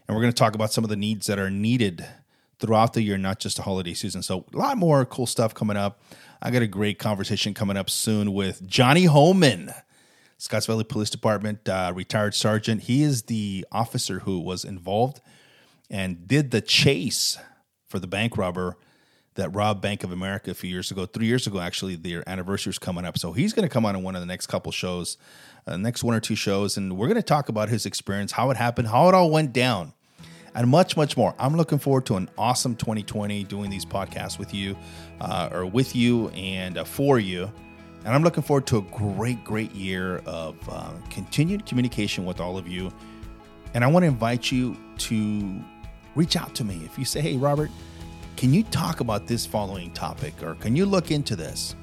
[0.08, 2.06] And we're going to talk about some of the needs that are needed
[2.58, 4.22] throughout the year, not just the holiday season.
[4.22, 6.00] So a lot more cool stuff coming up.
[6.40, 9.72] I got a great conversation coming up soon with Johnny Holman,
[10.38, 12.84] Scotts Valley Police Department uh, retired sergeant.
[12.84, 15.20] He is the officer who was involved
[15.90, 17.36] and did the chase
[17.86, 18.76] for the bank robber
[19.34, 22.70] that robbed Bank of America a few years ago, three years ago, actually, their anniversary
[22.70, 23.18] is coming up.
[23.18, 25.16] So he's going to come on in one of the next couple shows,
[25.66, 28.50] uh, next one or two shows, and we're going to talk about his experience, how
[28.50, 29.94] it happened, how it all went down,
[30.54, 31.34] and much, much more.
[31.38, 34.76] I'm looking forward to an awesome 2020 doing these podcasts with you,
[35.20, 37.50] uh, or with you and uh, for you.
[38.04, 42.58] And I'm looking forward to a great, great year of uh, continued communication with all
[42.58, 42.92] of you.
[43.74, 45.60] And I want to invite you to
[46.14, 46.82] reach out to me.
[46.84, 47.70] If you say, hey, Robert,
[48.42, 51.76] can you talk about this following topic or can you look into this?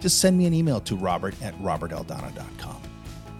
[0.00, 2.80] Just send me an email to robert at robertaldana.com.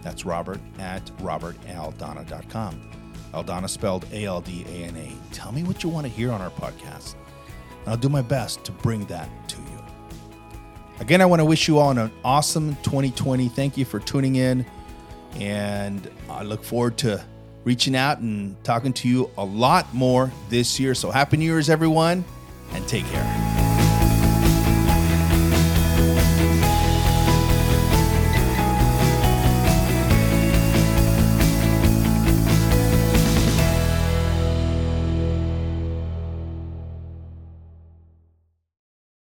[0.03, 2.91] That's robert at robertaldana.com.
[3.33, 5.33] Aldana spelled A L D A N A.
[5.33, 7.15] Tell me what you want to hear on our podcast.
[7.79, 9.83] And I'll do my best to bring that to you.
[10.99, 13.49] Again, I want to wish you all an awesome 2020.
[13.49, 14.63] Thank you for tuning in.
[15.39, 17.19] And I look forward to
[17.63, 20.93] reaching out and talking to you a lot more this year.
[20.93, 22.23] So, Happy New Year's, everyone
[22.73, 23.58] and take care.